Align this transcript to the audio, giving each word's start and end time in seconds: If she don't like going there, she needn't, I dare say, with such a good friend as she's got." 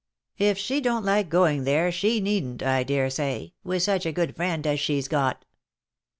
If 0.39 0.57
she 0.57 0.81
don't 0.81 1.05
like 1.05 1.29
going 1.29 1.63
there, 1.63 1.91
she 1.91 2.19
needn't, 2.21 2.63
I 2.63 2.81
dare 2.83 3.11
say, 3.11 3.53
with 3.63 3.83
such 3.83 4.07
a 4.07 4.11
good 4.11 4.35
friend 4.35 4.65
as 4.65 4.79
she's 4.79 5.07
got." 5.07 5.45